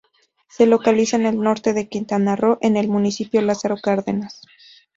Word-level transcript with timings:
Se 0.49 0.65
localiza 0.65 1.15
en 1.15 1.27
el 1.27 1.39
norte 1.39 1.73
de 1.73 1.87
Quintana 1.87 2.35
Roo 2.35 2.57
en 2.61 2.75
el 2.75 2.87
municipio 2.87 3.39
Lázaro 3.39 3.77
Cárdenas. 3.77 4.41